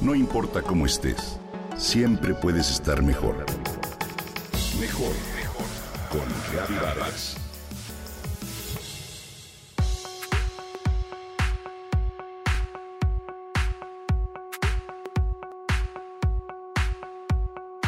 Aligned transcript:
No 0.00 0.14
importa 0.14 0.62
cómo 0.62 0.86
estés, 0.86 1.38
siempre 1.76 2.32
puedes 2.32 2.70
estar 2.70 3.02
mejor. 3.02 3.44
Mejor, 4.80 5.12
mejor. 5.36 5.66
Con 6.10 6.26
Reavivadas. 6.50 7.36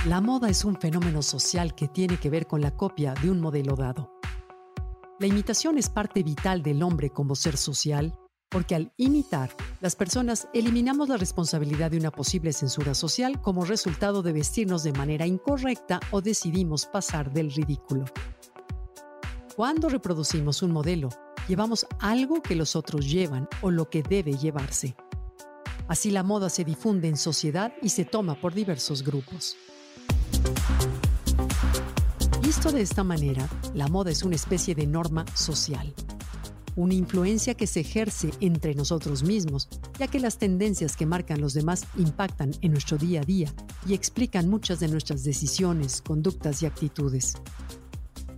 La 0.04 0.20
moda 0.20 0.50
es 0.50 0.66
un 0.66 0.76
fenómeno 0.76 1.22
social 1.22 1.74
que 1.74 1.88
tiene 1.88 2.18
que 2.18 2.28
ver 2.28 2.46
con 2.46 2.60
la 2.60 2.72
copia 2.72 3.14
de 3.14 3.30
un 3.30 3.40
modelo 3.40 3.74
dado. 3.74 4.12
La 5.18 5.26
imitación 5.26 5.78
es 5.78 5.88
parte 5.88 6.22
vital 6.22 6.62
del 6.62 6.82
hombre 6.82 7.08
como 7.08 7.34
ser 7.36 7.56
social 7.56 8.18
porque 8.52 8.74
al 8.74 8.92
imitar, 8.98 9.50
las 9.80 9.96
personas 9.96 10.46
eliminamos 10.52 11.08
la 11.08 11.16
responsabilidad 11.16 11.90
de 11.90 11.96
una 11.96 12.10
posible 12.10 12.52
censura 12.52 12.94
social 12.94 13.40
como 13.40 13.64
resultado 13.64 14.22
de 14.22 14.34
vestirnos 14.34 14.82
de 14.82 14.92
manera 14.92 15.26
incorrecta 15.26 15.98
o 16.10 16.20
decidimos 16.20 16.84
pasar 16.84 17.32
del 17.32 17.50
ridículo. 17.50 18.04
Cuando 19.56 19.88
reproducimos 19.88 20.62
un 20.62 20.70
modelo, 20.70 21.08
llevamos 21.48 21.86
algo 21.98 22.42
que 22.42 22.54
los 22.54 22.76
otros 22.76 23.10
llevan 23.10 23.48
o 23.62 23.70
lo 23.70 23.88
que 23.88 24.02
debe 24.02 24.36
llevarse. 24.36 24.94
Así 25.88 26.10
la 26.10 26.22
moda 26.22 26.50
se 26.50 26.64
difunde 26.64 27.08
en 27.08 27.16
sociedad 27.16 27.72
y 27.80 27.88
se 27.88 28.04
toma 28.04 28.38
por 28.38 28.54
diversos 28.54 29.02
grupos. 29.02 29.56
Visto 32.42 32.70
de 32.70 32.82
esta 32.82 33.02
manera, 33.02 33.48
la 33.74 33.88
moda 33.88 34.10
es 34.10 34.22
una 34.22 34.36
especie 34.36 34.74
de 34.74 34.86
norma 34.86 35.24
social 35.34 35.94
una 36.76 36.94
influencia 36.94 37.54
que 37.54 37.66
se 37.66 37.80
ejerce 37.80 38.30
entre 38.40 38.74
nosotros 38.74 39.22
mismos, 39.22 39.68
ya 39.98 40.06
que 40.06 40.20
las 40.20 40.38
tendencias 40.38 40.96
que 40.96 41.06
marcan 41.06 41.40
los 41.40 41.54
demás 41.54 41.86
impactan 41.96 42.52
en 42.60 42.72
nuestro 42.72 42.98
día 42.98 43.20
a 43.20 43.24
día 43.24 43.52
y 43.86 43.94
explican 43.94 44.48
muchas 44.48 44.80
de 44.80 44.88
nuestras 44.88 45.24
decisiones, 45.24 46.02
conductas 46.02 46.62
y 46.62 46.66
actitudes. 46.66 47.34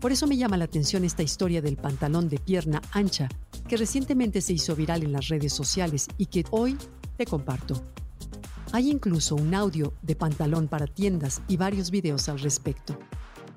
Por 0.01 0.13
eso 0.13 0.27
me 0.27 0.37
llama 0.37 0.57
la 0.57 0.67
atención 0.67 1.05
esta 1.05 1.23
historia 1.23 1.63
del 1.63 1.77
pantalón 1.77 2.29
de 2.29 2.39
pierna 2.39 2.83
ancha, 2.93 3.29
que 3.67 3.77
recientemente 3.77 4.41
se 4.41 4.53
hizo 4.53 4.77
viral 4.77 5.03
en 5.03 5.13
las 5.13 5.29
redes 5.29 5.53
sociales 5.53 6.09
y 6.19 6.27
que 6.27 6.45
hoy 6.51 6.77
te 7.17 7.25
comparto. 7.25 7.83
Hay 8.73 8.91
incluso 8.91 9.37
un 9.37 9.55
audio 9.55 9.95
de 10.03 10.17
pantalón 10.17 10.69
para 10.69 10.87
tiendas 10.87 11.43
y 11.49 11.57
varios 11.57 11.91
videos 11.91 12.29
al 12.29 12.41
respecto. 12.41 12.99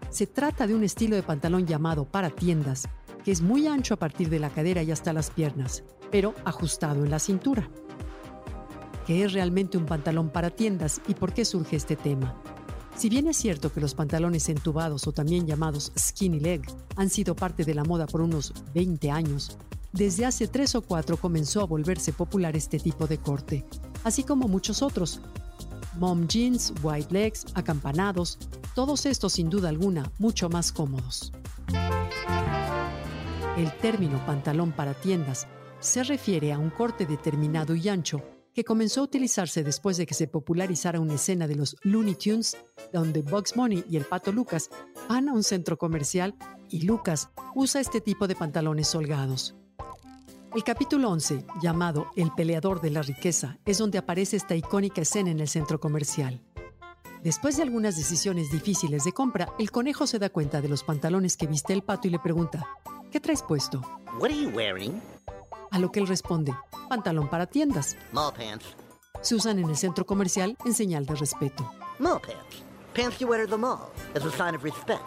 Se 0.09 0.27
trata 0.27 0.67
de 0.67 0.75
un 0.75 0.83
estilo 0.83 1.15
de 1.15 1.23
pantalón 1.23 1.65
llamado 1.65 2.05
para 2.05 2.29
tiendas, 2.29 2.87
que 3.27 3.33
es 3.33 3.41
muy 3.41 3.67
ancho 3.67 3.93
a 3.93 3.97
partir 3.97 4.29
de 4.29 4.39
la 4.39 4.49
cadera 4.49 4.81
y 4.83 4.89
hasta 4.89 5.11
las 5.11 5.31
piernas, 5.31 5.83
pero 6.09 6.33
ajustado 6.45 7.03
en 7.03 7.11
la 7.11 7.19
cintura. 7.19 7.69
¿Qué 9.05 9.25
es 9.25 9.33
realmente 9.33 9.77
un 9.77 9.85
pantalón 9.85 10.29
para 10.29 10.49
tiendas 10.49 11.01
y 11.09 11.13
por 11.13 11.33
qué 11.33 11.43
surge 11.43 11.75
este 11.75 11.97
tema? 11.97 12.41
Si 12.95 13.09
bien 13.09 13.27
es 13.27 13.35
cierto 13.35 13.73
que 13.73 13.81
los 13.81 13.95
pantalones 13.95 14.47
entubados 14.47 15.07
o 15.07 15.11
también 15.11 15.45
llamados 15.45 15.91
skinny 15.99 16.39
leg 16.39 16.61
han 16.95 17.09
sido 17.09 17.35
parte 17.35 17.65
de 17.65 17.73
la 17.73 17.83
moda 17.83 18.07
por 18.07 18.21
unos 18.21 18.53
20 18.73 19.11
años, 19.11 19.57
desde 19.91 20.25
hace 20.25 20.47
3 20.47 20.75
o 20.75 20.81
4 20.83 21.17
comenzó 21.17 21.59
a 21.59 21.65
volverse 21.65 22.13
popular 22.13 22.55
este 22.55 22.79
tipo 22.79 23.07
de 23.07 23.17
corte, 23.17 23.65
así 24.05 24.23
como 24.23 24.47
muchos 24.47 24.81
otros. 24.81 25.19
Mom 25.99 26.29
jeans, 26.29 26.73
white 26.81 27.13
legs, 27.13 27.45
acampanados, 27.55 28.39
todos 28.73 29.05
estos 29.05 29.33
sin 29.33 29.49
duda 29.49 29.67
alguna 29.67 30.13
mucho 30.17 30.47
más 30.47 30.71
cómodos. 30.71 31.33
El 33.57 33.71
término 33.71 34.23
pantalón 34.23 34.71
para 34.71 34.93
tiendas 34.93 35.47
se 35.79 36.03
refiere 36.03 36.53
a 36.53 36.59
un 36.59 36.69
corte 36.69 37.07
determinado 37.07 37.73
y 37.73 37.89
ancho 37.89 38.21
que 38.53 38.63
comenzó 38.63 39.01
a 39.01 39.05
utilizarse 39.05 39.63
después 39.63 39.97
de 39.97 40.05
que 40.05 40.13
se 40.13 40.27
popularizara 40.27 40.99
una 40.99 41.15
escena 41.15 41.47
de 41.47 41.55
los 41.55 41.75
Looney 41.81 42.13
Tunes 42.13 42.55
donde 42.93 43.23
Bugs 43.23 43.55
Bunny 43.55 43.83
y 43.89 43.97
el 43.97 44.05
pato 44.05 44.31
Lucas 44.31 44.69
van 45.09 45.27
a 45.27 45.33
un 45.33 45.41
centro 45.41 45.75
comercial 45.75 46.35
y 46.69 46.81
Lucas 46.81 47.31
usa 47.55 47.81
este 47.81 47.99
tipo 47.99 48.27
de 48.27 48.35
pantalones 48.35 48.93
holgados. 48.93 49.55
El 50.55 50.63
capítulo 50.63 51.09
11, 51.09 51.43
llamado 51.59 52.11
El 52.15 52.31
peleador 52.33 52.79
de 52.79 52.91
la 52.91 53.01
riqueza, 53.01 53.57
es 53.65 53.79
donde 53.79 53.97
aparece 53.97 54.37
esta 54.37 54.55
icónica 54.55 55.01
escena 55.01 55.31
en 55.31 55.39
el 55.39 55.47
centro 55.47 55.79
comercial. 55.79 56.43
Después 57.23 57.57
de 57.57 57.63
algunas 57.63 57.97
decisiones 57.97 58.51
difíciles 58.51 59.03
de 59.03 59.13
compra, 59.13 59.51
el 59.57 59.71
conejo 59.71 60.05
se 60.05 60.19
da 60.19 60.29
cuenta 60.29 60.61
de 60.61 60.69
los 60.69 60.83
pantalones 60.83 61.35
que 61.35 61.47
viste 61.47 61.73
el 61.73 61.81
pato 61.81 62.07
y 62.07 62.11
le 62.11 62.19
pregunta, 62.19 62.67
¿Qué 63.11 63.19
traes 63.21 63.41
puesto? 63.41 63.81
What 64.19 64.31
are 64.31 64.35
you 64.35 64.49
wearing? 64.49 65.01
A 65.71 65.79
lo 65.79 65.91
que 65.91 65.99
él 65.99 66.07
responde, 66.07 66.53
pantalón 66.89 67.29
para 67.29 67.45
tiendas. 67.45 67.95
Mall 68.11 68.33
pants. 68.33 68.65
Se 69.21 69.35
usan 69.35 69.59
en 69.59 69.69
el 69.69 69.77
centro 69.77 70.05
comercial 70.05 70.57
en 70.65 70.73
señal 70.73 71.05
de 71.05 71.15
respeto. 71.15 71.71
Mall 71.99 72.19
pants. 72.19 72.63
Pants 72.93 73.19
you 73.19 73.27
wear 73.27 73.43
at 73.43 73.49
the 73.49 73.57
mall 73.57 73.89
as 74.15 74.25
a 74.25 74.31
sign 74.31 74.55
of 74.55 74.63
respect. 74.63 75.01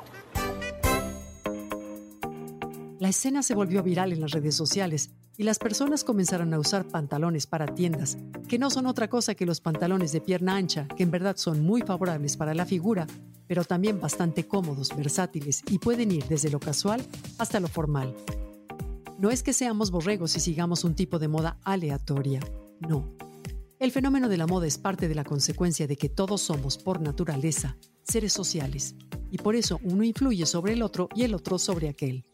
La 2.99 3.09
escena 3.09 3.43
se 3.43 3.55
volvió 3.55 3.83
viral 3.83 4.12
en 4.12 4.21
las 4.21 4.31
redes 4.32 4.55
sociales 4.55 5.11
y 5.40 5.42
las 5.42 5.58
personas 5.58 6.04
comenzaron 6.04 6.52
a 6.52 6.58
usar 6.58 6.86
pantalones 6.86 7.46
para 7.46 7.74
tiendas, 7.74 8.18
que 8.46 8.58
no 8.58 8.68
son 8.68 8.84
otra 8.84 9.08
cosa 9.08 9.34
que 9.34 9.46
los 9.46 9.62
pantalones 9.62 10.12
de 10.12 10.20
pierna 10.20 10.54
ancha, 10.54 10.86
que 10.86 11.02
en 11.02 11.10
verdad 11.10 11.38
son 11.38 11.62
muy 11.62 11.80
favorables 11.80 12.36
para 12.36 12.52
la 12.52 12.66
figura, 12.66 13.06
pero 13.46 13.64
también 13.64 13.98
bastante 13.98 14.46
cómodos, 14.46 14.94
versátiles 14.94 15.62
y 15.70 15.78
pueden 15.78 16.12
ir 16.12 16.26
desde 16.26 16.50
lo 16.50 16.60
casual 16.60 17.02
hasta 17.38 17.58
lo 17.58 17.68
formal. 17.68 18.14
No 19.18 19.30
es 19.30 19.42
que 19.42 19.54
seamos 19.54 19.90
borregos 19.90 20.36
y 20.36 20.40
sigamos 20.40 20.84
un 20.84 20.94
tipo 20.94 21.18
de 21.18 21.28
moda 21.28 21.58
aleatoria, 21.64 22.40
no. 22.86 23.16
El 23.78 23.92
fenómeno 23.92 24.28
de 24.28 24.36
la 24.36 24.46
moda 24.46 24.66
es 24.66 24.76
parte 24.76 25.08
de 25.08 25.14
la 25.14 25.24
consecuencia 25.24 25.86
de 25.86 25.96
que 25.96 26.10
todos 26.10 26.42
somos, 26.42 26.76
por 26.76 27.00
naturaleza, 27.00 27.78
seres 28.02 28.34
sociales, 28.34 28.94
y 29.30 29.38
por 29.38 29.56
eso 29.56 29.80
uno 29.84 30.04
influye 30.04 30.44
sobre 30.44 30.74
el 30.74 30.82
otro 30.82 31.08
y 31.14 31.22
el 31.22 31.32
otro 31.32 31.58
sobre 31.58 31.88
aquel. 31.88 32.26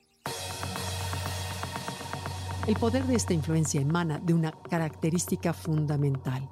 El 2.66 2.74
poder 2.74 3.06
de 3.06 3.14
esta 3.14 3.32
influencia 3.32 3.80
emana 3.80 4.18
de 4.18 4.34
una 4.34 4.50
característica 4.50 5.52
fundamental, 5.52 6.48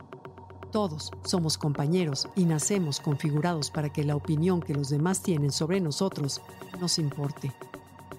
todos 0.71 1.11
somos 1.25 1.59
compañeros 1.59 2.29
y 2.37 2.45
nacemos 2.45 3.01
configurados 3.01 3.69
para 3.69 3.93
que 3.93 4.05
la 4.05 4.15
opinión 4.15 4.61
que 4.61 4.75
los 4.75 4.91
demás 4.91 5.23
tienen 5.23 5.51
sobre 5.51 5.81
nosotros 5.81 6.41
nos 6.81 7.01
importe. 7.01 7.53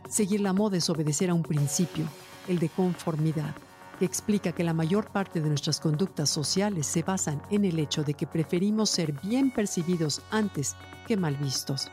Seguir 0.10 0.42
la 0.42 0.52
moda 0.52 0.76
es 0.76 0.90
obedecer 0.90 1.30
a 1.30 1.34
un 1.34 1.44
principio, 1.44 2.06
el 2.50 2.60
de 2.60 2.68
conformidad, 2.68 3.56
que 3.98 4.04
explica 4.04 4.52
que 4.52 4.66
la 4.66 4.74
mayor 4.74 5.10
parte 5.12 5.40
de 5.40 5.48
nuestras 5.48 5.80
conductas 5.80 6.30
sociales 6.30 6.88
se 6.88 7.02
basan 7.02 7.42
en 7.50 7.64
el 7.64 7.80
hecho 7.80 8.04
de 8.04 8.14
que 8.14 8.28
preferimos 8.28 8.90
ser 8.90 9.14
bien 9.22 9.52
percibidos 9.52 10.22
antes 10.32 10.76
que 11.08 11.16
mal 11.16 11.38
vistos. 11.38 11.90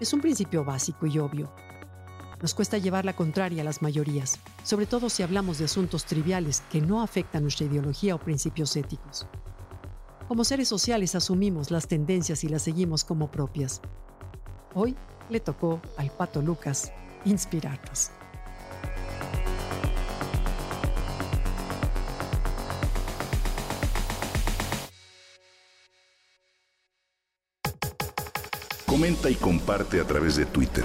Es 0.00 0.12
un 0.12 0.20
principio 0.20 0.64
básico 0.64 1.06
y 1.06 1.20
obvio. 1.20 1.48
Nos 2.42 2.54
cuesta 2.54 2.76
llevar 2.76 3.04
la 3.04 3.14
contraria 3.14 3.62
a 3.62 3.64
las 3.64 3.82
mayorías, 3.82 4.40
sobre 4.64 4.86
todo 4.86 5.08
si 5.08 5.22
hablamos 5.22 5.58
de 5.58 5.66
asuntos 5.66 6.04
triviales 6.04 6.64
que 6.72 6.80
no 6.80 7.00
afectan 7.00 7.42
nuestra 7.42 7.66
ideología 7.66 8.16
o 8.16 8.18
principios 8.18 8.74
éticos. 8.74 9.28
Como 10.26 10.42
seres 10.42 10.66
sociales 10.66 11.14
asumimos 11.14 11.70
las 11.70 11.86
tendencias 11.86 12.42
y 12.42 12.48
las 12.48 12.62
seguimos 12.62 13.04
como 13.04 13.30
propias. 13.30 13.80
Hoy 14.74 14.96
le 15.30 15.38
tocó 15.38 15.80
al 15.96 16.10
pato 16.10 16.42
Lucas 16.42 16.92
inspirarnos. 17.24 18.10
Comenta 28.84 29.30
y 29.30 29.36
comparte 29.36 30.00
a 30.00 30.04
través 30.04 30.34
de 30.34 30.44
Twitter. 30.44 30.84